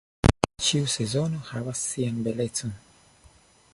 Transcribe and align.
Ĉiu 0.67 0.87
sezono 0.93 1.41
havas 1.49 1.83
sian 1.91 2.17
belecon. 2.29 2.77